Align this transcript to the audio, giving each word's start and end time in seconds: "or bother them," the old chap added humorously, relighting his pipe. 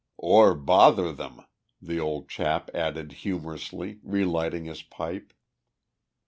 "or 0.33 0.55
bother 0.55 1.13
them," 1.13 1.45
the 1.79 1.99
old 1.99 2.27
chap 2.27 2.71
added 2.73 3.11
humorously, 3.21 3.99
relighting 4.01 4.65
his 4.65 4.81
pipe. 4.81 5.31